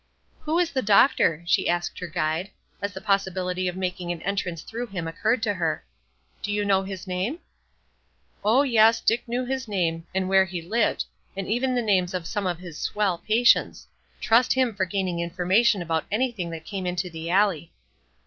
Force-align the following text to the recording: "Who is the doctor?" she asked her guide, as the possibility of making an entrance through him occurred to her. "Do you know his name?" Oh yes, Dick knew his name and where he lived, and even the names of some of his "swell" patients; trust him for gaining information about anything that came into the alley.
"Who 0.39 0.57
is 0.57 0.71
the 0.71 0.81
doctor?" 0.81 1.43
she 1.45 1.69
asked 1.69 1.99
her 1.99 2.07
guide, 2.07 2.49
as 2.81 2.91
the 2.91 2.99
possibility 3.01 3.67
of 3.67 3.75
making 3.77 4.11
an 4.11 4.23
entrance 4.23 4.63
through 4.63 4.87
him 4.87 5.07
occurred 5.07 5.43
to 5.43 5.53
her. 5.53 5.85
"Do 6.41 6.51
you 6.51 6.65
know 6.65 6.81
his 6.81 7.05
name?" 7.05 7.37
Oh 8.43 8.63
yes, 8.63 8.99
Dick 8.99 9.27
knew 9.27 9.45
his 9.45 9.67
name 9.67 10.07
and 10.15 10.27
where 10.27 10.45
he 10.45 10.59
lived, 10.59 11.05
and 11.37 11.47
even 11.47 11.75
the 11.75 11.83
names 11.83 12.15
of 12.15 12.25
some 12.25 12.47
of 12.47 12.57
his 12.57 12.79
"swell" 12.81 13.19
patients; 13.19 13.85
trust 14.19 14.53
him 14.53 14.73
for 14.73 14.85
gaining 14.85 15.19
information 15.19 15.83
about 15.83 16.05
anything 16.11 16.49
that 16.49 16.65
came 16.65 16.87
into 16.87 17.07
the 17.11 17.29
alley. 17.29 17.71